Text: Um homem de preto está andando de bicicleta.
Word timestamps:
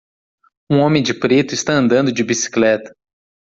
Um 0.67 0.79
homem 0.79 1.03
de 1.03 1.13
preto 1.13 1.53
está 1.53 1.73
andando 1.73 2.11
de 2.11 2.23
bicicleta. 2.23 2.91